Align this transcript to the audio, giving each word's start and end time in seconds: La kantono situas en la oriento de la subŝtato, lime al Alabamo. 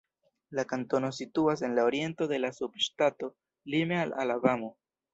La 0.59 0.63
kantono 0.71 1.11
situas 1.17 1.61
en 1.69 1.77
la 1.81 1.85
oriento 1.91 2.29
de 2.33 2.41
la 2.41 2.51
subŝtato, 2.63 3.33
lime 3.75 4.05
al 4.09 4.19
Alabamo. 4.27 4.77